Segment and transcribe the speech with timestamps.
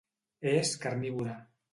[0.51, 1.37] És carnívora.